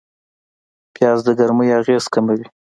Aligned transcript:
پیاز 0.93 1.19
د 1.25 1.29
ګرمۍ 1.39 1.69
اغېز 1.79 2.03
کموي 2.13 2.45